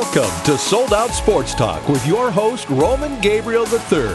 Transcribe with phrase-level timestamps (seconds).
[0.00, 4.14] Welcome to Sold Out Sports Talk with your host, Roman Gabriel III.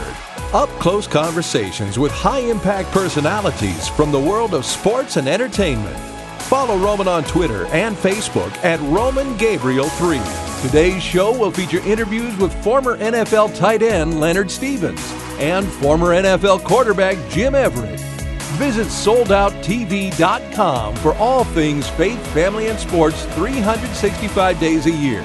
[0.52, 5.96] Up close conversations with high impact personalities from the world of sports and entertainment.
[6.42, 10.20] Follow Roman on Twitter and Facebook at Roman Gabriel 3.
[10.60, 15.00] Today's show will feature interviews with former NFL tight end Leonard Stephens
[15.38, 18.00] and former NFL quarterback Jim Everett.
[18.58, 25.22] Visit soldouttv.com for all things faith, family, and sports 365 days a year.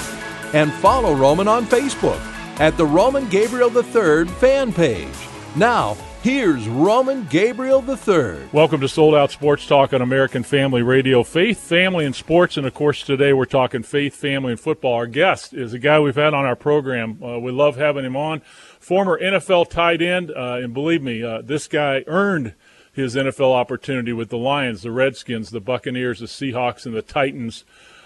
[0.53, 2.19] And follow Roman on Facebook
[2.59, 5.07] at the Roman Gabriel III fan page.
[5.55, 8.49] Now, here's Roman Gabriel III.
[8.51, 11.23] Welcome to Sold Out Sports Talk on American Family Radio.
[11.23, 12.57] Faith, family, and sports.
[12.57, 14.93] And of course, today we're talking faith, family, and football.
[14.95, 17.23] Our guest is a guy we've had on our program.
[17.23, 18.41] Uh, we love having him on.
[18.79, 20.31] Former NFL tight end.
[20.31, 22.55] Uh, and believe me, uh, this guy earned
[22.93, 27.63] his NFL opportunity with the Lions, the Redskins, the Buccaneers, the Seahawks, and the Titans.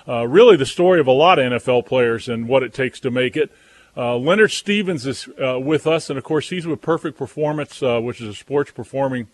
[0.07, 3.11] Uh, really, the story of a lot of NFL players and what it takes to
[3.11, 3.51] make it.
[3.97, 7.99] Uh, Leonard Stephens is uh, with us, and of course, he's with Perfect Performance, uh,
[7.99, 9.27] which is a sports performing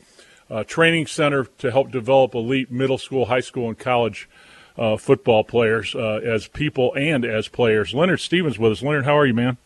[0.50, 4.30] uh, training center to help develop elite middle school, high school, and college
[4.78, 7.94] uh, football players as people and as players.
[7.94, 8.82] Leonard Stephens with us.
[8.82, 9.58] Leonard, how are you, man?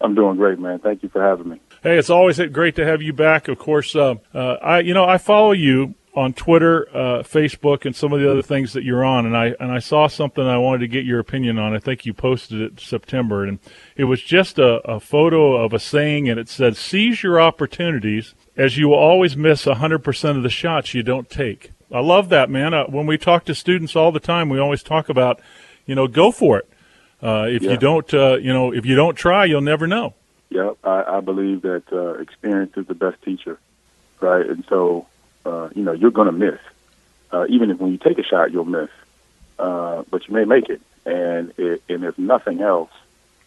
[0.00, 0.78] I'm doing great, man.
[0.78, 1.60] Thank you for having me.
[1.82, 3.48] Hey, it's always great to have you back.
[3.48, 7.94] Of course, uh, uh, I you know I follow you on Twitter, uh, Facebook, and
[7.94, 10.56] some of the other things that you're on, and I and I saw something I
[10.56, 11.74] wanted to get your opinion on.
[11.74, 13.58] I think you posted it September, and
[13.96, 18.34] it was just a, a photo of a saying, and it said, "Seize your opportunities,
[18.56, 22.48] as you will always miss 100% of the shots you don't take." I love that,
[22.48, 22.72] man.
[22.72, 25.40] Uh, when we talk to students all the time, we always talk about,
[25.84, 26.68] you know, go for it.
[27.22, 27.72] Uh, if yeah.
[27.72, 30.14] you don't, uh, you know, if you don't try, you'll never know.
[30.48, 33.58] Yeah, I, I believe that uh, experience is the best teacher,
[34.20, 34.46] right?
[34.46, 35.06] And so,
[35.46, 36.58] uh, you know, you're going to miss.
[37.32, 38.90] Uh, even if when you take a shot, you'll miss,
[39.58, 40.80] uh, but you may make it.
[41.04, 42.90] And it, and if nothing else,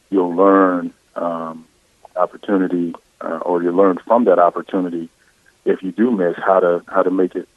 [0.09, 1.67] you'll learn um,
[2.15, 5.09] opportunity, uh, or you learn from that opportunity.
[5.65, 7.47] If you do miss, how to how to make it,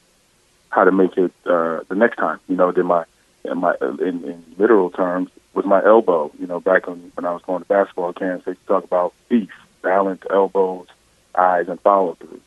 [0.69, 2.39] how to make it uh, the next time.
[2.49, 3.05] You know, then my
[3.45, 6.31] in my in, in literal terms, with my elbow.
[6.39, 9.51] You know, back when, when I was going to basketball camps, they talk about beef,
[9.81, 10.87] balance, elbows,
[11.33, 12.41] eyes, and follow through.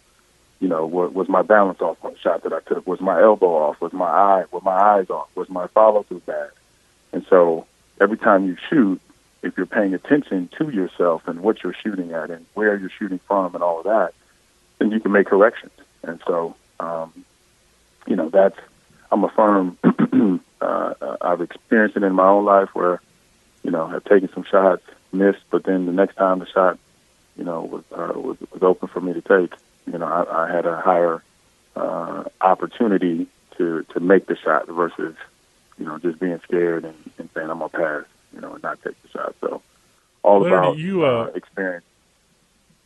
[0.61, 2.87] You know, was, was my balance off on the shot that I took?
[2.87, 3.81] Was my elbow off?
[3.81, 4.45] Was my eye?
[4.51, 5.29] Were my eyes off?
[5.35, 6.51] Was my follow through bad?
[7.13, 7.67] And so
[8.01, 9.01] every time you shoot,
[9.43, 13.21] if you're paying attention to yourself and what you're shooting at and where you're shooting
[13.27, 14.15] from and all of that,
[14.79, 15.73] then you can make corrections.
[16.03, 17.25] And so, um,
[18.07, 18.59] you know, that's
[19.11, 19.79] I'm a firm
[20.61, 23.01] uh, I've experienced it in my own life where,
[23.63, 26.79] you know, have taken some shots, missed, but then the next time the shot,
[27.37, 29.53] you know, was uh, was, was open for me to take.
[29.87, 31.23] You know, I, I had a higher
[31.77, 35.15] uh, opportunity to to make the shot versus,
[35.79, 38.05] you know, just being scared and, and saying I'm gonna pass,
[38.35, 39.35] you know, and not take the shot.
[39.41, 39.63] So,
[40.23, 41.85] all Larry, about you, uh, uh, experience.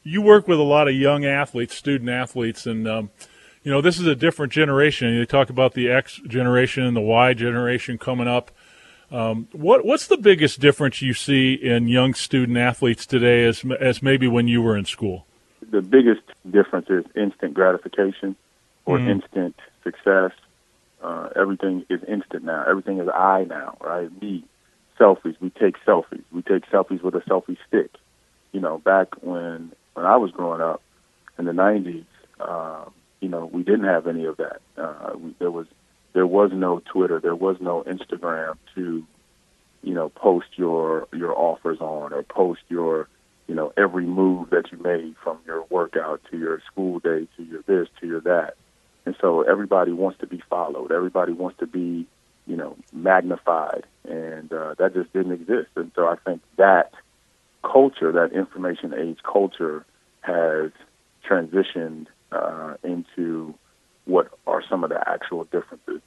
[0.03, 3.11] You work with a lot of young athletes, student athletes, and um,
[3.63, 5.13] you know, this is a different generation.
[5.13, 8.51] You talk about the X generation and the Y generation coming up.
[9.11, 14.03] Um, what what's the biggest difference you see in young student athletes today, as as
[14.03, 15.27] maybe when you were in school?
[15.71, 18.37] The biggest difference is instant gratification
[18.85, 19.11] or mm-hmm.
[19.11, 20.33] instant success.
[21.03, 22.65] Uh, everything is instant now.
[22.69, 24.11] Everything is I now, right?
[24.21, 24.45] Me,
[24.99, 25.37] selfies.
[25.41, 26.25] We take selfies.
[26.31, 27.91] We take selfies with a selfie stick.
[28.53, 30.83] You know, back when when I was growing up
[31.39, 32.05] in the '90s,
[32.41, 34.61] um, you know, we didn't have any of that.
[34.77, 35.67] Uh, we, there was
[36.13, 39.05] there was no Twitter, there was no Instagram to,
[39.83, 43.09] you know, post your your offers on or post your,
[43.51, 47.43] you know, every move that you made from your workout to your school day to
[47.43, 48.55] your this to your that.
[49.05, 50.93] And so everybody wants to be followed.
[50.93, 52.07] Everybody wants to be,
[52.47, 55.71] you know, magnified, and uh, that just didn't exist.
[55.75, 56.93] And so I think that
[57.65, 59.85] culture, that information age culture,
[60.21, 60.71] has
[61.29, 63.53] transitioned uh, into
[64.05, 66.03] what are some of the actual differences.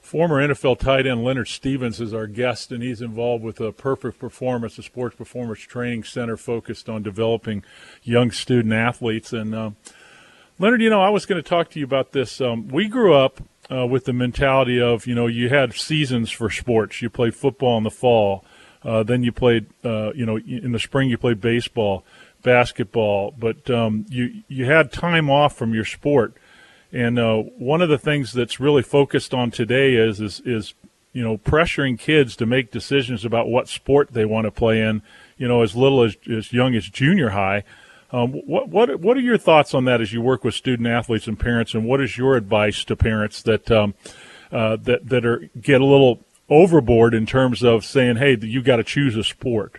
[0.00, 4.18] Former NFL tight end Leonard Stephens is our guest, and he's involved with a Perfect
[4.18, 7.62] Performance, a sports performance training center focused on developing
[8.02, 9.32] young student athletes.
[9.32, 9.70] And uh,
[10.58, 12.40] Leonard, you know, I was going to talk to you about this.
[12.40, 16.50] Um, we grew up uh, with the mentality of, you know, you had seasons for
[16.50, 17.00] sports.
[17.00, 18.44] You played football in the fall,
[18.82, 22.04] uh, then you played, uh, you know, in the spring you played baseball
[22.42, 26.34] basketball, but um, you you had time off from your sport,
[26.92, 30.74] and uh, one of the things that's really focused on today is is is
[31.12, 35.02] you know pressuring kids to make decisions about what sport they want to play in.
[35.36, 37.64] You know, as little as as young as junior high.
[38.12, 41.28] Um, what what what are your thoughts on that as you work with student athletes
[41.28, 43.94] and parents, and what is your advice to parents that um,
[44.50, 48.76] uh, that that are get a little overboard in terms of saying, "Hey, you got
[48.76, 49.76] to choose a sport."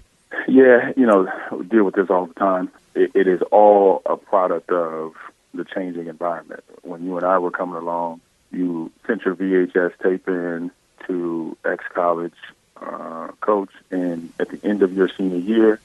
[0.48, 2.72] Yeah, you know, we deal with this all the time.
[2.96, 5.14] It, it is all a product of
[5.54, 6.64] the changing environment.
[6.84, 8.22] When you and I were coming along,
[8.52, 10.72] you sent your VHS tape in
[11.08, 12.34] to ex-college
[12.82, 15.80] uh, coach, and at the end of your senior year,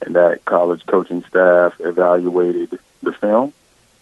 [0.00, 3.52] and that college coaching staff evaluated the film,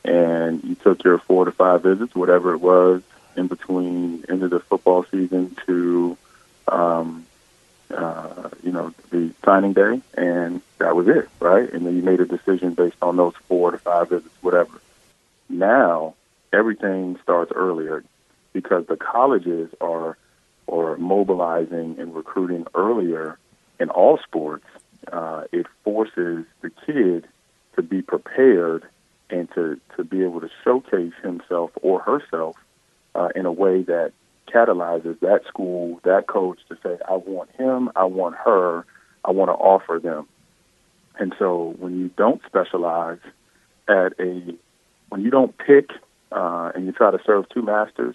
[0.05, 3.03] and you took your four to five visits, whatever it was,
[3.37, 6.17] in between end of the football season to,
[6.69, 7.27] um,
[7.95, 11.71] uh, you know, the signing day, and that was it, right?
[11.73, 14.81] And then you made a decision based on those four to five visits, whatever.
[15.48, 16.14] Now
[16.52, 18.04] everything starts earlier
[18.52, 20.16] because the colleges are
[20.69, 23.38] are mobilizing and recruiting earlier
[23.78, 24.64] in all sports.
[25.12, 27.28] Uh, it forces the kid
[27.76, 28.84] to be prepared
[29.31, 32.56] and to, to be able to showcase himself or herself
[33.14, 34.12] uh, in a way that
[34.52, 38.84] catalyzes that school, that coach to say, I want him, I want her,
[39.25, 40.26] I want to offer them.
[41.19, 43.19] And so when you don't specialize
[43.88, 44.54] at a,
[45.17, 45.93] when you don't pick
[46.31, 48.15] uh, and you try to serve two masters,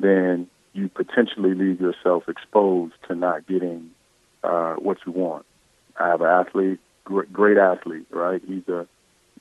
[0.00, 3.90] then you potentially leave yourself exposed to not getting
[4.42, 5.44] uh, what you want.
[6.00, 8.40] I have an athlete, great, great athlete, right?
[8.48, 8.86] He's a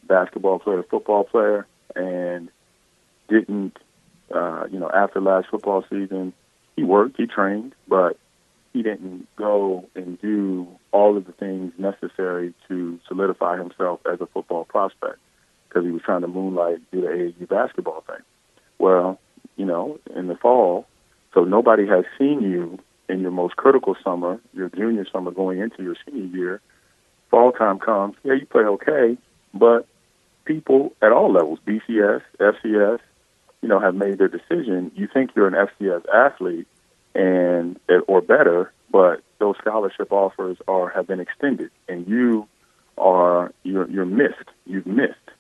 [0.03, 1.65] basketball player, a football player,
[1.95, 2.49] and
[3.29, 3.77] didn't,
[4.35, 6.33] uh, you know, after last football season,
[6.75, 8.17] he worked, he trained, but
[8.73, 14.25] he didn't go and do all of the things necessary to solidify himself as a
[14.25, 15.19] football prospect
[15.71, 18.23] because he was trying to moonlight do the AAU basketball thing.
[18.77, 19.19] Well,
[19.55, 20.87] you know, in the fall,
[21.33, 25.83] so nobody has seen you in your most critical summer, your junior summer going into
[25.83, 26.61] your senior year.
[27.29, 29.17] Fall time comes, yeah, you play okay,
[29.53, 29.87] but
[30.45, 32.99] people at all levels, BCS, FCS,
[33.61, 34.91] you know, have made their decision.
[34.95, 36.67] You think you're an FCS athlete
[37.13, 42.47] and or better, but those scholarship offers are have been extended, and you
[42.97, 44.49] are you're you're missed.
[44.65, 45.30] You've missed,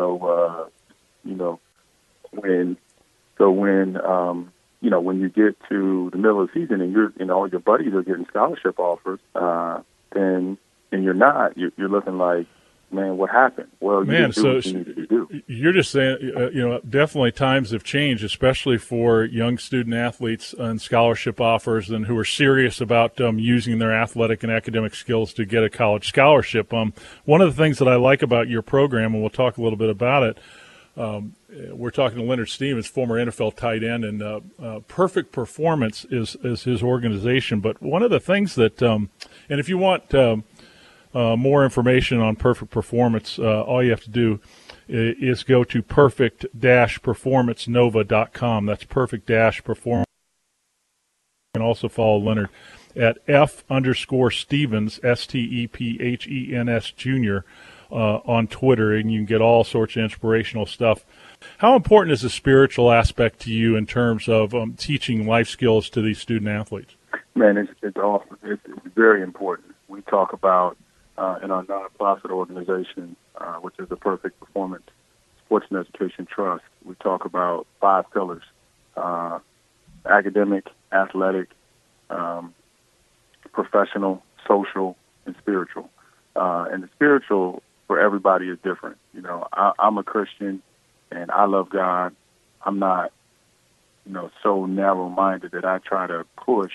[0.00, 0.68] so uh,
[1.24, 1.60] you know
[2.30, 2.78] when
[3.36, 4.50] so when um,
[4.80, 7.46] you know when you get to the middle of the season and you're and all
[7.46, 9.80] your buddies are getting scholarship offers, uh,
[10.12, 10.56] then
[10.92, 12.46] and you're not, you're, you're looking like
[12.90, 13.68] man, what happened?
[13.78, 14.60] Well, you man, so
[15.10, 19.94] you you're just saying, uh, you know, definitely times have changed, especially for young student
[19.94, 24.94] athletes and scholarship offers, and who are serious about um, using their athletic and academic
[24.94, 26.72] skills to get a college scholarship.
[26.72, 29.62] Um, one of the things that I like about your program, and we'll talk a
[29.62, 30.38] little bit about it.
[30.96, 31.34] Um,
[31.72, 36.36] we're talking to Leonard Stephens, former NFL tight end, and uh, uh, Perfect Performance is
[36.42, 37.60] is his organization.
[37.60, 39.10] But one of the things that, um,
[39.48, 40.44] and if you want um,
[41.14, 44.40] uh, more information on Perfect Performance, uh, all you have to do
[44.90, 48.66] is go to perfect-performancenova.com.
[48.66, 50.06] That's perfect-performance.
[51.54, 52.50] You can also follow Leonard
[52.96, 57.38] at F underscore Stephens, S T E P H E N S Jr.
[57.90, 61.04] Uh, on Twitter, and you can get all sorts of inspirational stuff.
[61.58, 65.90] How important is the spiritual aspect to you in terms of um, teaching life skills
[65.90, 66.94] to these student athletes?
[67.34, 68.38] Man, it's, it's awesome.
[68.44, 69.74] It's, it's very important.
[69.88, 70.76] We talk about
[71.20, 74.84] uh, in our nonprofit organization, uh, which is the Perfect Performance
[75.44, 76.64] Sports and Education Trust.
[76.82, 78.42] We talk about five pillars
[78.96, 79.38] uh,
[80.06, 81.50] academic, athletic,
[82.08, 82.54] um,
[83.52, 84.96] professional, social,
[85.26, 85.90] and spiritual.
[86.34, 88.96] Uh, and the spiritual for everybody is different.
[89.12, 90.62] You know, I, I'm a Christian
[91.10, 92.16] and I love God.
[92.64, 93.12] I'm not,
[94.06, 96.72] you know, so narrow minded that I try to push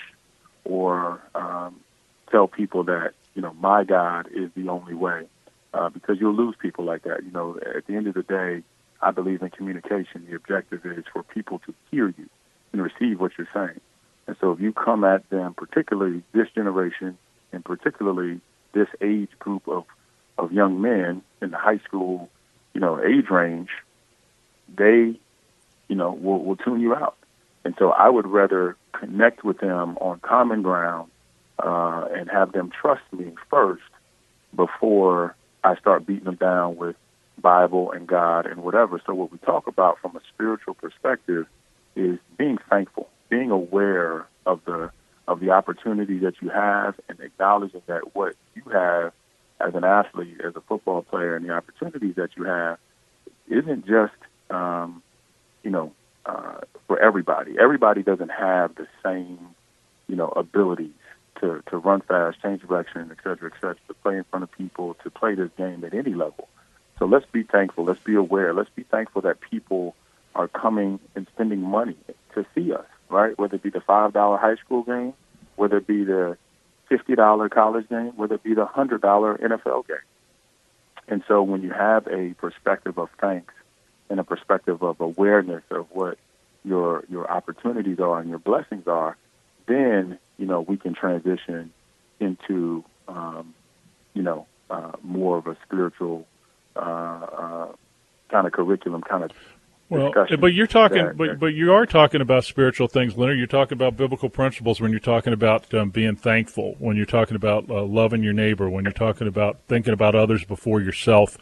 [0.64, 1.80] or um,
[2.30, 5.26] tell people that you know, my God is the only way,
[5.74, 7.22] uh, because you'll lose people like that.
[7.22, 8.62] You know, at the end of the day,
[9.02, 10.26] I believe in communication.
[10.28, 12.28] The objective is for people to hear you
[12.72, 13.80] and receive what you're saying.
[14.26, 17.18] And so if you come at them, particularly this generation,
[17.52, 18.40] and particularly
[18.72, 19.84] this age group of,
[20.38, 22.30] of young men in the high school,
[22.72, 23.68] you know, age range,
[24.74, 25.20] they,
[25.88, 27.16] you know, will, will tune you out.
[27.64, 31.10] And so I would rather connect with them on common ground
[31.58, 33.82] uh, and have them trust me first
[34.54, 35.34] before
[35.64, 36.96] I start beating them down with
[37.38, 39.00] Bible and God and whatever.
[39.06, 41.46] So what we talk about from a spiritual perspective
[41.94, 44.90] is being thankful, being aware of the
[45.28, 49.12] of the opportunity that you have and acknowledging that what you have
[49.60, 52.78] as an athlete, as a football player, and the opportunities that you have
[53.48, 54.14] isn't just
[54.50, 55.02] um,
[55.62, 55.92] you know
[56.24, 57.56] uh, for everybody.
[57.60, 59.38] Everybody doesn't have the same
[60.08, 60.92] you know abilities
[61.40, 64.52] to, to run fast, change direction, et cetera, et cetera, to play in front of
[64.52, 66.48] people, to play this game at any level.
[66.98, 67.84] So let's be thankful.
[67.84, 68.54] Let's be aware.
[68.54, 69.94] Let's be thankful that people
[70.34, 71.96] are coming and spending money
[72.34, 73.38] to see us, right?
[73.38, 75.14] Whether it be the $5 high school game
[75.56, 76.36] whether it be the
[76.90, 79.96] $50 college game, whether it be the $100 NFL game.
[81.08, 83.54] And so when you have a perspective of thanks
[84.08, 86.18] and a perspective of awareness of what
[86.64, 89.16] your your opportunities are and your blessings are,
[89.66, 91.72] then you know we can transition
[92.20, 93.54] into um,
[94.14, 96.26] you know uh, more of a spiritual
[96.74, 97.72] uh, uh,
[98.30, 99.30] kind of curriculum, kind of
[99.88, 103.38] well, but you're talking, that, but but you are talking about spiritual things, Leonard.
[103.38, 107.36] You're talking about biblical principles when you're talking about um, being thankful, when you're talking
[107.36, 111.38] about uh, loving your neighbor, when you're talking about thinking about others before yourself,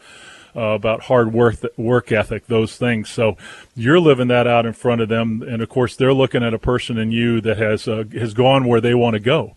[0.55, 3.09] uh, about hard work, work ethic, those things.
[3.09, 3.37] So
[3.75, 6.59] you're living that out in front of them, and of course they're looking at a
[6.59, 9.55] person in you that has uh, has gone where they want to go.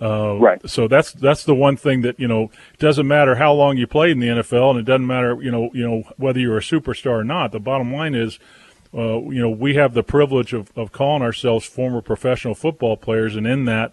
[0.00, 0.68] Uh, right.
[0.68, 2.44] So that's that's the one thing that you know.
[2.72, 5.50] It doesn't matter how long you played in the NFL, and it doesn't matter you
[5.50, 7.50] know you know whether you're a superstar or not.
[7.50, 8.38] The bottom line is,
[8.94, 13.34] uh, you know, we have the privilege of, of calling ourselves former professional football players,
[13.34, 13.92] and in that,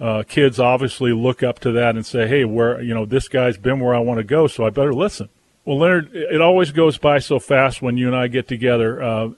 [0.00, 3.58] uh, kids obviously look up to that and say, "Hey, where you know this guy's
[3.58, 5.28] been where I want to go, so I better listen."
[5.64, 9.00] Well, Leonard, it always goes by so fast when you and I get together.
[9.00, 9.28] Uh,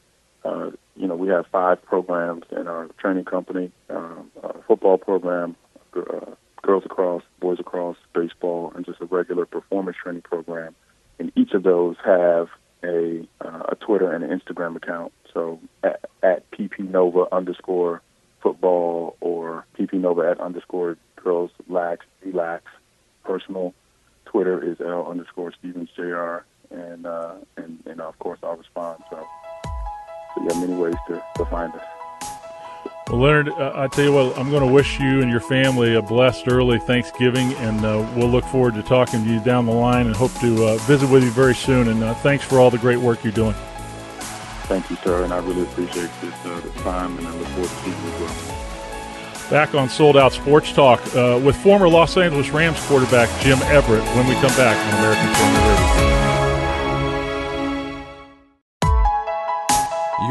[0.43, 4.29] uh, you know, we have five programs in our training company, um,
[4.67, 5.55] football program,
[5.95, 10.75] uh, girls lacrosse, boys lacrosse, baseball, and just a regular performance training program.
[11.19, 12.49] And each of those have
[12.83, 15.13] a uh, a Twitter and an Instagram account.
[15.33, 18.01] So at, at ppnova underscore
[18.41, 22.65] football or ppnova at underscore girls lax relax
[23.23, 23.73] personal.
[24.25, 26.39] Twitter is l underscore Stephens jr.
[26.71, 29.03] and uh, and and of course I'll respond.
[29.09, 29.25] So,
[30.35, 32.02] so you have many ways to, to find us.
[33.09, 35.95] Well, Leonard, uh, I tell you what, I'm going to wish you and your family
[35.95, 39.73] a blessed early Thanksgiving, and uh, we'll look forward to talking to you down the
[39.73, 41.89] line and hope to uh, visit with you very soon.
[41.89, 43.55] And uh, thanks for all the great work you're doing.
[44.67, 47.69] Thank you, sir, and I really appreciate this, uh, this time, and I look forward
[47.69, 49.49] to seeing you as well.
[49.49, 54.03] Back on Sold Out Sports Talk uh, with former Los Angeles Rams quarterback Jim Everett
[54.15, 56.12] when we come back on American Family Radio.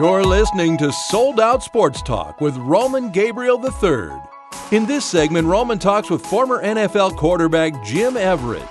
[0.02, 4.10] You're listening to Sold Out Sports Talk with Roman Gabriel III.
[4.72, 8.68] In this segment, Roman talks with former NFL quarterback Jim Everett.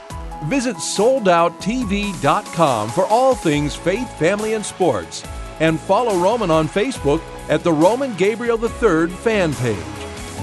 [0.48, 5.24] Visit soldouttv.com for all things faith, family, and sports.
[5.62, 9.78] And follow Roman on Facebook at the Roman Gabriel III fan page.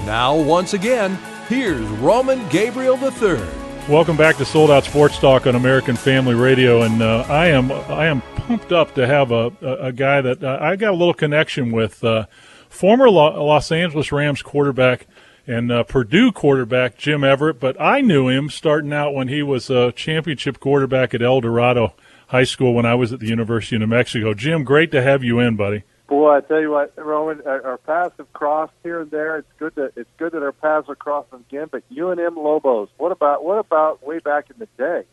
[0.07, 1.19] Now, once again,
[1.49, 3.58] here's Roman Gabriel III.
[3.89, 7.71] Welcome back to Sold Out Sports Talk on American Family Radio, and uh, I am
[7.71, 10.95] I am pumped up to have a, a, a guy that uh, I got a
[10.95, 12.03] little connection with.
[12.03, 12.27] Uh,
[12.69, 15.07] former Los Angeles Rams quarterback
[15.47, 19.71] and uh, Purdue quarterback Jim Everett, but I knew him starting out when he was
[19.71, 21.95] a championship quarterback at El Dorado
[22.27, 24.35] High School when I was at the University of New Mexico.
[24.35, 25.81] Jim, great to have you in, buddy.
[26.09, 29.37] Boy, I tell you what, Roman, our paths have crossed here and there.
[29.37, 31.67] It's good that it's good that our paths are crossing again.
[31.71, 35.03] But UNM Lobos, what about what about way back in the day?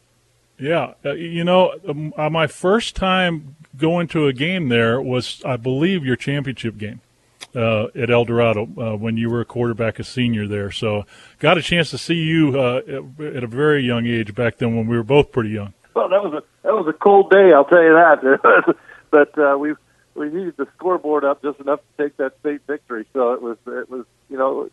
[0.59, 5.43] Yeah, uh, you know, um, uh, my first time going to a game there was,
[5.45, 7.03] I believe, your championship game
[7.55, 10.71] uh, at El Dorado uh, when you were a quarterback, a senior there.
[10.71, 11.05] So,
[11.41, 12.81] got a chance to see you uh,
[13.19, 15.75] at a very young age back then when we were both pretty young.
[15.93, 18.77] Well, that was a that was a cold day, I'll tell you that.
[19.11, 19.75] but uh, we
[20.17, 23.07] we needed the scoreboard up just enough to take that state victory.
[23.13, 24.71] So it was it was you know,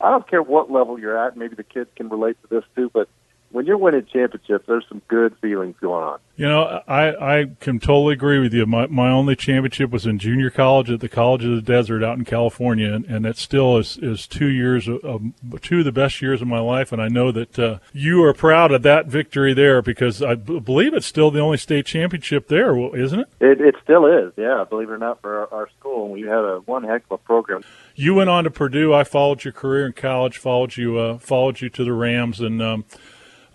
[0.00, 1.36] I don't care what level you're at.
[1.36, 3.08] Maybe the kids can relate to this too, but
[3.50, 6.18] when you're winning championships, there's some good feelings going on.
[6.36, 8.66] You know, I, I can totally agree with you.
[8.66, 12.18] My, my only championship was in junior college at the College of the Desert out
[12.18, 15.22] in California, and, and that still is, is two years of, of
[15.62, 16.92] two of the best years of my life.
[16.92, 20.60] And I know that uh, you are proud of that victory there because I b-
[20.60, 23.28] believe it's still the only state championship there, isn't it?
[23.40, 24.64] It, it still is, yeah.
[24.68, 27.18] Believe it or not, for our, our school, we had a one heck of a
[27.18, 27.64] program.
[27.94, 28.92] You went on to Purdue.
[28.92, 30.36] I followed your career in college.
[30.36, 30.98] Followed you.
[30.98, 32.84] Uh, followed you to the Rams, and um,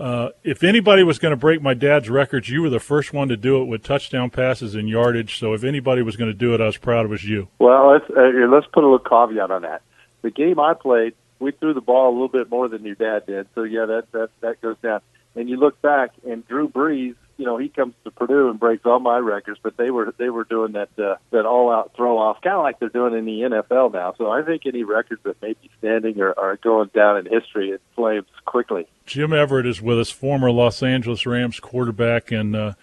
[0.02, 3.28] uh, if anybody was going to break my dad's records, you were the first one
[3.28, 5.38] to do it with touchdown passes and yardage.
[5.38, 7.50] So if anybody was going to do it, I was proud it was you.
[7.60, 9.84] Well, let's uh, let's put a little caveat on that.
[10.24, 13.28] The game I played, we threw the ball a little bit more than your dad
[13.28, 13.48] did.
[13.54, 15.02] So yeah, that that that goes down.
[15.36, 18.86] And you look back, and Drew Brees you know he comes to Purdue and breaks
[18.86, 22.20] all my records, but they were they were doing that uh, that all out throw
[22.20, 24.14] off, kind of like they're doing in the NFL now.
[24.16, 27.72] So I think any records that may be standing are, are going down in history
[27.72, 28.86] in flames quickly.
[29.08, 32.56] Jim Everett is with us, former Los Angeles Rams quarterback and.
[32.56, 32.74] Uh,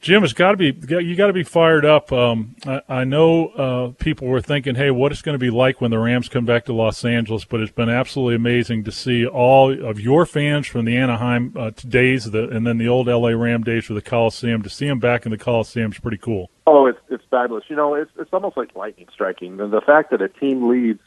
[0.00, 2.12] Jim, it's got to be you got to be fired up.
[2.12, 5.80] Um, I, I, know uh, people were thinking, "Hey, what it's going to be like
[5.80, 9.26] when the Rams come back to Los Angeles?" But it's been absolutely amazing to see
[9.26, 13.30] all of your fans from the Anaheim uh, days, the, and then the old LA
[13.30, 14.62] Ram days for the Coliseum.
[14.62, 16.48] To see them back in the Coliseum is pretty cool.
[16.66, 17.64] Oh, it's it's fabulous.
[17.68, 19.56] You know, it's it's almost like lightning striking.
[19.56, 21.00] The, the fact that a team leaves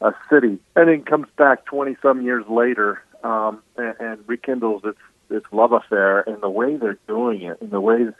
[0.00, 4.98] a city and then comes back twenty some years later um, and, and rekindles its
[5.32, 8.14] its love affair and the way they're doing it and the way you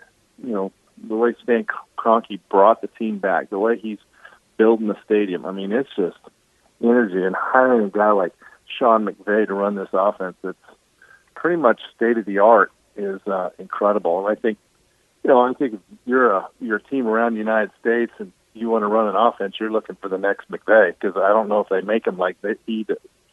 [0.52, 1.66] know the way Stan
[1.98, 3.98] Kroenke brought the team back, the way he's
[4.56, 5.46] building the stadium.
[5.46, 6.18] I mean, it's just
[6.82, 8.32] energy and hiring a guy like
[8.78, 10.56] Sean McVay to run this offense that's
[11.34, 14.26] pretty much state of the art is uh, incredible.
[14.26, 14.58] And I think,
[15.24, 18.68] you know, I think if you're a you're team around the United States and you
[18.68, 21.60] want to run an offense, you're looking for the next McVay because I don't know
[21.60, 22.86] if they make him like they, he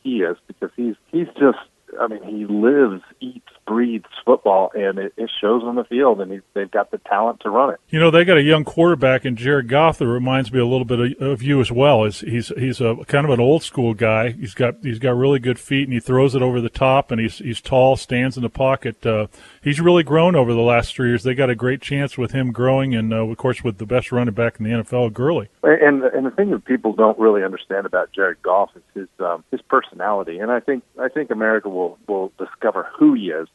[0.04, 1.60] he is because he's he's just
[2.00, 6.32] I mean, he lives, eats, breathes football, and it, it shows on the field, and
[6.32, 7.80] he, they've got the talent to run it.
[7.90, 10.86] You know, they got a young quarterback in Jared Goff that reminds me a little
[10.86, 12.04] bit of, of you as well.
[12.04, 14.32] Is he's he's a kind of an old school guy.
[14.32, 17.22] He's got he's got really good feet, and he throws it over the top, and
[17.22, 19.06] he's he's tall, stands in the pocket.
[19.06, 19.28] Uh,
[19.62, 21.24] he's really grown over the last three years.
[21.24, 24.12] They got a great chance with him growing, and uh, of course with the best
[24.12, 25.50] running back in the NFL, Gurley.
[25.64, 29.44] And and the thing that people don't really understand about Jared Goff is his um,
[29.52, 33.48] his personality, and I think I think America will will discover who he is,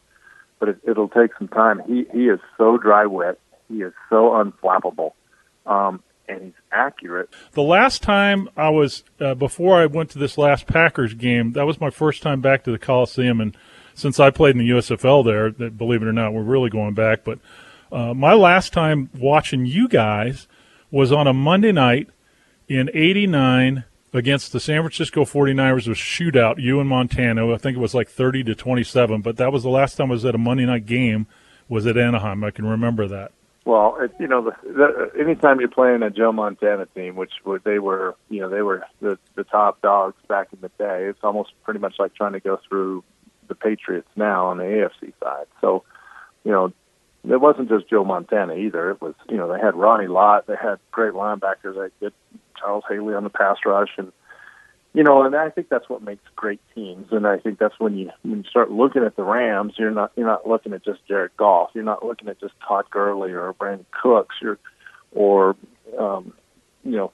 [0.59, 1.83] but it, it'll take some time.
[1.87, 3.41] He he is so dry wit.
[3.69, 5.13] He is so unflappable.
[5.67, 7.29] Um, and he's accurate.
[7.53, 11.67] The last time I was uh, before I went to this last Packers game, that
[11.67, 13.57] was my first time back to the Coliseum, and
[13.95, 16.95] since I played in the USFL there, that believe it or not, we're really going
[16.95, 17.25] back.
[17.25, 17.39] But
[17.93, 20.49] uh, my last time watching you guys
[20.91, 22.09] was on a Monday night
[22.69, 25.89] in '89 against the San Francisco 49ers.
[25.89, 27.53] was shootout, you and Montana.
[27.53, 29.21] I think it was like 30 to 27.
[29.21, 31.27] But that was the last time I was at a Monday night game.
[31.69, 32.45] Was at Anaheim.
[32.45, 33.33] I can remember that.
[33.65, 37.33] Well, it, you know, the, the, anytime you're playing a Joe Montana team, which
[37.65, 41.07] they were, you know, they were the the top dogs back in the day.
[41.07, 43.03] It's almost pretty much like trying to go through
[43.49, 45.47] the Patriots now on the AFC side.
[45.63, 45.85] So,
[46.45, 46.75] you know,
[47.29, 48.91] it wasn't just Joe Montana either.
[48.91, 52.13] It was, you know, they had Ronnie Lott, they had great linebackers, they had
[52.59, 54.13] Charles Haley on the pass rush, and
[54.93, 57.09] you know, and I think that's what makes great teams.
[57.11, 60.13] And I think that's when you when you start looking at the Rams, you're not
[60.17, 63.53] you're not looking at just Jared Goff, you're not looking at just Todd Gurley or
[63.55, 64.59] Brandin Cooks, you're
[65.13, 65.57] or
[65.99, 66.33] um,
[66.85, 67.13] you know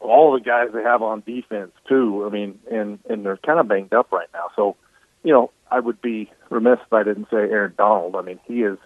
[0.00, 2.24] all the guys they have on defense too.
[2.26, 4.76] I mean, and and they're kind of banged up right now, so
[5.24, 8.14] you know, I would be remiss if I didn't say Aaron Donald.
[8.14, 8.78] I mean, he is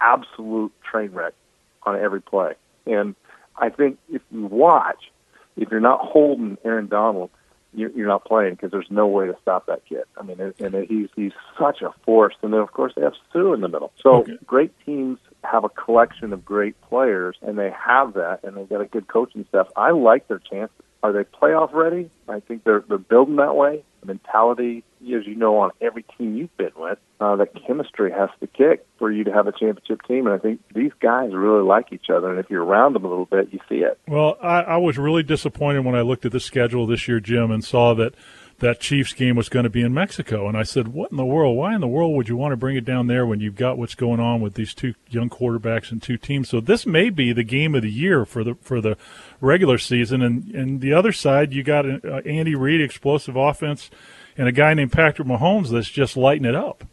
[0.00, 1.34] absolute train wreck
[1.82, 2.54] on every play.
[2.86, 3.14] And
[3.56, 5.10] I think if you watch,
[5.56, 7.30] if you're not holding Aaron Donald,
[7.72, 10.04] you're, you're not playing because there's no way to stop that kid.
[10.16, 12.34] I mean, and he's he's such a force.
[12.42, 13.92] And then of course they have Suh in the middle.
[14.02, 14.38] So okay.
[14.46, 18.80] great teams have a collection of great players, and they have that, and they've got
[18.80, 19.68] a good coaching staff.
[19.76, 20.74] I like their chances.
[21.02, 22.10] Are they playoff ready?
[22.28, 23.84] I think they're they're building that way.
[24.06, 28.46] Mentality, as you know, on every team you've been with, uh, the chemistry has to
[28.46, 30.26] kick for you to have a championship team.
[30.26, 32.30] And I think these guys really like each other.
[32.30, 33.98] And if you're around them a little bit, you see it.
[34.08, 37.50] Well, I, I was really disappointed when I looked at the schedule this year, Jim,
[37.50, 38.14] and saw that
[38.58, 40.48] that Chiefs game was going to be in Mexico.
[40.48, 41.56] And I said, what in the world?
[41.56, 43.76] Why in the world would you want to bring it down there when you've got
[43.76, 46.48] what's going on with these two young quarterbacks and two teams?
[46.48, 48.96] So this may be the game of the year for the for the
[49.40, 50.22] regular season.
[50.22, 53.90] And and the other side, you got uh, Andy Reid, explosive offense,
[54.38, 56.84] and a guy named Patrick Mahomes that's just lighting it up.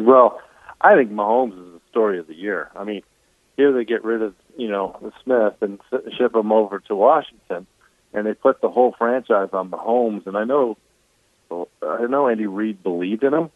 [0.00, 0.40] Well,
[0.80, 2.70] I think Mahomes is the story of the year.
[2.74, 3.02] I mean,
[3.56, 5.78] here they get rid of you know Smith and
[6.18, 7.68] ship him over to Washington,
[8.12, 10.26] and they put the whole franchise on Mahomes.
[10.26, 10.76] And I know
[11.50, 13.50] I know Andy Reid believed in him,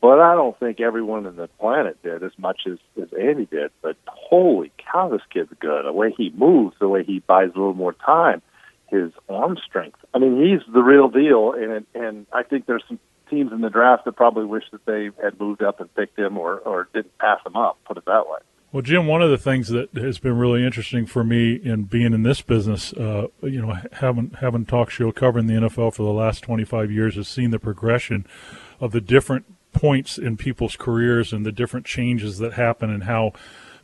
[0.00, 3.70] but I don't think everyone in the planet did as much as, as Andy did.
[3.82, 5.84] But holy cow, this kid's good.
[5.84, 8.42] The way he moves, the way he buys a little more time,
[8.88, 9.98] his arm strength.
[10.14, 11.52] I mean, he's the real deal.
[11.52, 15.10] And and I think there's some teams in the draft that probably wish that they
[15.22, 17.78] had moved up and picked him or or didn't pass him up.
[17.86, 18.38] Put it that way.
[18.76, 22.12] Well, Jim, one of the things that has been really interesting for me in being
[22.12, 26.12] in this business, uh, you know, having having talk show covering the NFL for the
[26.12, 28.26] last 25 years, has seen the progression
[28.78, 33.32] of the different points in people's careers and the different changes that happen and how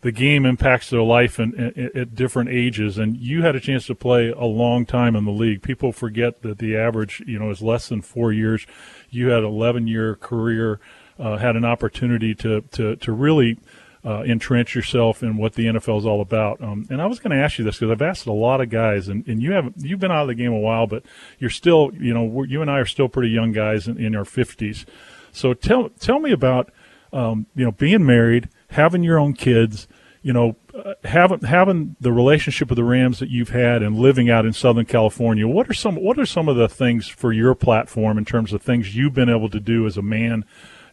[0.03, 1.55] the game impacts their life and
[1.97, 2.99] at different ages.
[2.99, 5.63] And you had a chance to play a long time in the league.
[5.63, 8.67] People forget that the average, you know, is less than four years.
[9.09, 10.81] You had an 11 year career,
[11.19, 13.59] uh, had an opportunity to to to really
[14.05, 16.61] uh, entrench yourself in what the NFL is all about.
[16.61, 18.69] Um, and I was going to ask you this because I've asked a lot of
[18.69, 21.05] guys, and, and you have you've been out of the game a while, but
[21.39, 24.25] you're still, you know, you and I are still pretty young guys in, in our
[24.25, 24.85] fifties.
[25.31, 26.73] So tell tell me about,
[27.13, 29.87] um, you know, being married, having your own kids,
[30.21, 34.29] you know, uh, having having the relationship with the Rams that you've had and living
[34.29, 37.55] out in Southern California, what are some what are some of the things for your
[37.55, 40.45] platform in terms of things you've been able to do as a man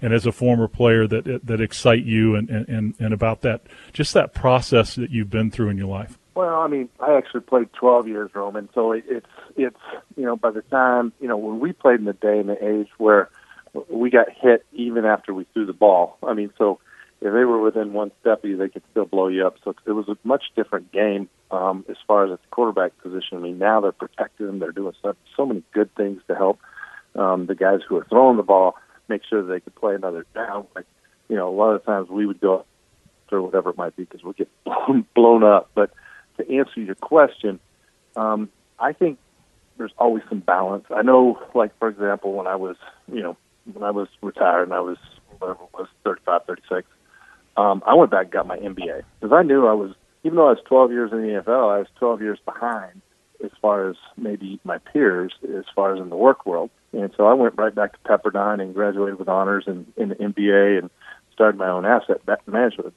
[0.01, 3.61] and as a former player that that excite you and, and, and about that
[3.93, 6.17] just that process that you've been through in your life?
[6.35, 8.69] Well, I mean, I actually played 12 years, Roman.
[8.73, 9.79] So it, it's it's
[10.15, 12.63] you know by the time you know when we played in the day and the
[12.65, 13.29] age where
[13.89, 16.17] we got hit even after we threw the ball.
[16.23, 16.79] I mean, so
[17.21, 19.57] if they were within one step of you, they could still blow you up.
[19.63, 23.37] So it was a much different game um, as far as the quarterback position.
[23.37, 24.59] I mean, now they're protecting them.
[24.59, 26.59] They're doing so, so many good things to help
[27.15, 28.75] um, the guys who are throwing the ball
[29.09, 30.67] make sure they could play another down.
[30.75, 30.85] Like,
[31.27, 32.65] you know, a lot of times we would go
[33.31, 35.69] or whatever it might be because we get blown, blown up.
[35.75, 35.91] But
[36.37, 37.59] to answer your question,
[38.15, 39.19] um, I think
[39.77, 40.85] there's always some balance.
[40.89, 42.75] I know, like for example, when I was,
[43.11, 43.37] you know,
[43.73, 44.97] when I was retired and I was
[45.37, 46.87] whatever it was 35, 36,
[47.57, 49.93] um, I went back and got my MBA because I knew I was,
[50.23, 53.01] even though I was 12 years in the NFL, I was 12 years behind
[53.43, 56.69] as far as maybe my peers, as far as in the work world.
[56.93, 60.15] And so I went right back to Pepperdine and graduated with honors in, in the
[60.15, 60.89] MBA and
[61.33, 62.95] started my own asset management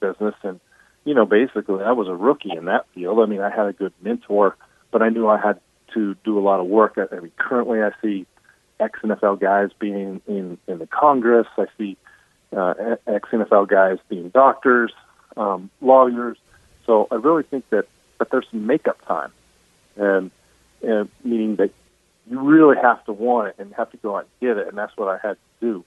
[0.00, 0.34] business.
[0.42, 0.60] And,
[1.04, 3.18] you know, basically I was a rookie in that field.
[3.20, 4.56] I mean, I had a good mentor,
[4.90, 5.60] but I knew I had
[5.94, 6.98] to do a lot of work.
[6.98, 8.26] I mean, currently I see
[8.78, 11.46] ex NFL guys being in, in the Congress.
[11.56, 11.96] I see
[12.56, 12.74] uh,
[13.06, 14.92] ex NFL guys being doctors,
[15.36, 16.36] um, lawyers.
[16.86, 17.86] So I really think that,
[18.18, 19.32] that there's some makeup time,
[19.96, 20.30] and,
[20.82, 21.70] and meaning that
[22.30, 24.78] you really have to want it and have to go out and get it, and
[24.78, 25.84] that's what I had to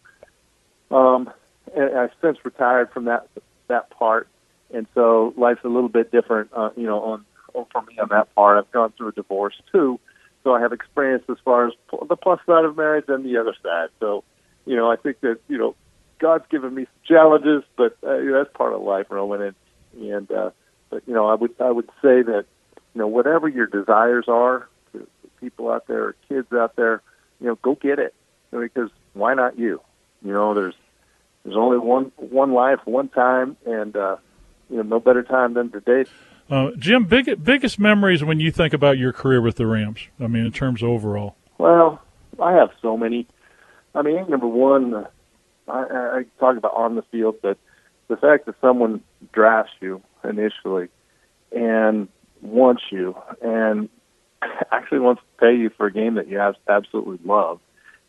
[0.92, 0.96] do.
[0.96, 1.32] Um,
[1.76, 3.28] and I've since retired from that
[3.70, 4.28] that part,
[4.74, 8.34] and so life's a little bit different, uh, you know, on, for me on that
[8.36, 8.58] part.
[8.58, 10.00] I've gone through a divorce too,
[10.44, 11.74] so I have experience as far as
[12.10, 13.90] the plus side of marriage and the other side.
[14.02, 14.26] So,
[14.66, 15.76] you know, I think that you know
[16.20, 19.42] God's given me some challenges, but uh, you know, that's part of life, Roman.
[19.42, 19.56] And
[20.12, 20.50] and uh,
[20.90, 22.46] but you know, I would I would say that
[22.94, 24.68] you know whatever your desires are,
[25.44, 27.02] people out there, kids out there,
[27.42, 28.14] you know, go get it
[28.52, 29.82] because why not you?
[30.24, 30.76] You know, there's
[31.44, 34.16] there's only one one life, one time, and uh,
[34.70, 36.10] you know, no better time than today.
[36.50, 40.08] Uh, Jim, big, biggest memories when you think about your career with the Rams.
[40.20, 41.36] I mean, in terms of overall.
[41.58, 42.02] Well,
[42.40, 43.28] I have so many.
[43.96, 45.08] I mean, number one,
[45.68, 47.58] I, I talk about on the field, but
[48.08, 49.02] the fact that someone
[49.32, 50.90] drafts you initially
[51.52, 52.08] and
[52.42, 53.90] wants you and
[54.72, 57.60] actually wants to pay you for a game that you absolutely love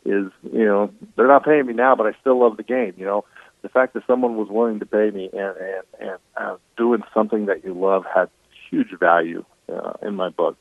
[0.05, 2.95] is, you know, they're not paying me now, but I still love the game.
[2.97, 3.25] You know,
[3.63, 7.47] the fact that someone was willing to pay me and and and uh, doing something
[7.47, 8.29] that you love had
[8.71, 10.57] huge value uh, in my book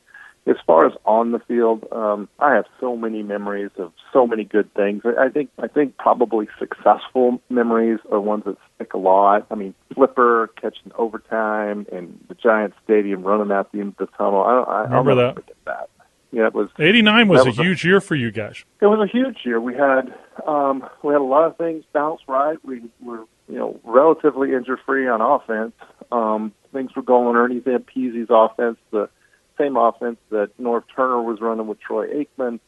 [0.45, 4.43] as far as on the field, um, I have so many memories of so many
[4.43, 5.03] good things.
[5.05, 9.47] I think I think probably successful memories are ones that stick a lot.
[9.49, 14.17] I mean, Flipper catching overtime and the Giant Stadium running out the end of the
[14.17, 14.43] tunnel.
[14.43, 15.35] I, I remember I'll that.
[15.35, 15.89] Forget that.
[16.31, 16.69] Yeah, it was.
[16.79, 18.65] Eighty nine was, was a huge year for you guys.
[18.81, 19.61] It was a huge year.
[19.61, 20.13] We had
[20.45, 22.57] um, we had a lot of things bounce right.
[22.65, 25.73] We were you know relatively injury free on offense.
[26.11, 28.77] Um, things were going Ernie Zampese's offense.
[28.91, 29.09] The
[29.57, 32.59] same offense that Norv Turner was running with Troy Aikman,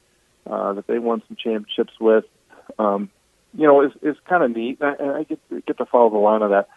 [0.49, 2.25] uh, that they won some championships with.
[2.77, 3.09] Um,
[3.57, 6.41] you know, it's, kind of neat, and I, I get get to follow the line
[6.41, 6.67] of that.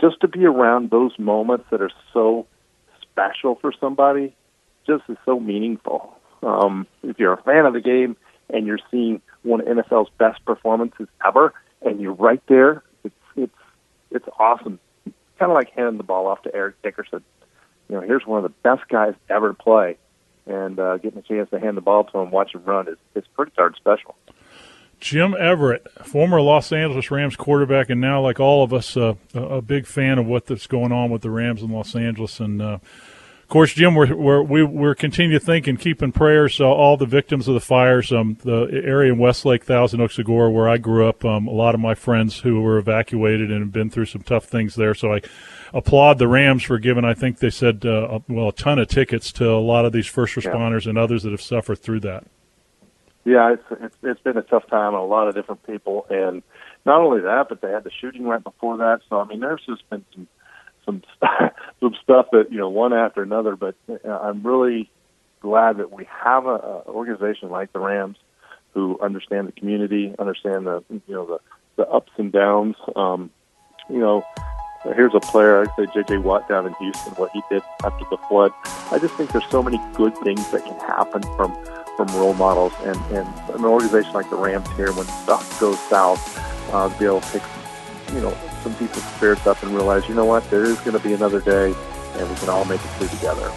[0.00, 2.46] Just to be around those moments that are so
[3.02, 4.34] special for somebody,
[4.86, 6.16] just is so meaningful.
[6.42, 8.16] Um, if you're a fan of the game
[8.50, 11.52] and you're seeing one of NFL's best performances ever,
[11.82, 13.58] and you're right there, it's it's
[14.10, 14.78] it's awesome.
[15.38, 17.24] Kind of like handing the ball off to Eric Dickerson
[17.88, 19.96] you know, here's one of the best guys ever to play,
[20.46, 22.96] and uh, getting a chance to hand the ball to him, watch him run is
[23.14, 24.14] is pretty darn special.
[25.00, 29.60] Jim Everett, former Los Angeles Rams quarterback, and now, like all of us, uh, a
[29.60, 32.40] big fan of what's going on with the Rams in Los Angeles.
[32.40, 32.78] And uh,
[33.44, 36.64] of course, Jim, we're we're we, we're continue to think and keep in prayers uh,
[36.64, 38.10] all the victims of the fires.
[38.10, 41.26] Um, the area in Westlake, Thousand Oaks, Agoura, where I grew up.
[41.26, 44.46] Um, a lot of my friends who were evacuated and have been through some tough
[44.46, 44.94] things there.
[44.94, 45.20] So I
[45.74, 47.04] applaud the Rams for giving.
[47.04, 50.06] I think they said uh, well a ton of tickets to a lot of these
[50.06, 50.90] first responders yeah.
[50.90, 52.24] and others that have suffered through that.
[53.26, 56.42] Yeah, it's, it's it's been a tough time on a lot of different people, and
[56.86, 59.00] not only that, but they had the shooting right before that.
[59.10, 60.28] So I mean, there's just been some
[60.84, 61.02] some
[61.80, 63.56] some stuff that you know one after another.
[63.56, 64.90] But uh, I'm really
[65.40, 68.16] glad that we have an organization like the Rams
[68.72, 71.38] who understand the community, understand the you know the
[71.76, 72.76] the ups and downs.
[72.96, 73.30] Um,
[73.88, 74.24] you know,
[74.94, 76.18] here's a player, I'd say J.J.
[76.18, 78.52] Watt down in Houston, what he did after the flood.
[78.90, 81.56] I just think there's so many good things that can happen from
[81.96, 86.18] from role models and, and an organization like the Rams here, when stuff goes south,
[86.72, 87.42] uh, be able to take
[88.14, 91.02] you know some people's spirits up and realize, you know what, there is going to
[91.02, 91.74] be another day,
[92.14, 93.52] and we can all make it through together.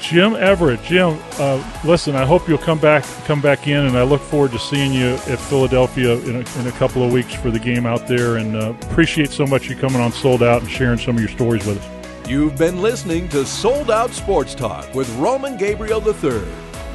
[0.00, 2.14] Jim Everett, Jim, uh, listen.
[2.14, 5.14] I hope you'll come back, come back in, and I look forward to seeing you
[5.14, 8.36] at Philadelphia in a, in a couple of weeks for the game out there.
[8.36, 11.30] And uh, appreciate so much you coming on Sold Out and sharing some of your
[11.30, 12.28] stories with us.
[12.28, 16.42] You've been listening to Sold Out Sports Talk with Roman Gabriel III.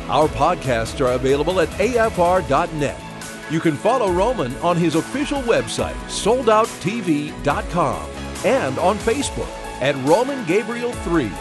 [0.08, 3.09] Our podcasts are available at afr.net.
[3.50, 8.10] You can follow Roman on his official website, soldouttv.com,
[8.46, 9.50] and on Facebook
[9.82, 11.32] at Roman Gabriel 3.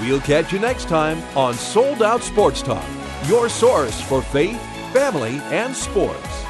[0.00, 2.84] We'll catch you next time on Sold Out Sports Talk,
[3.26, 4.60] your source for faith,
[4.92, 6.44] family, and sports.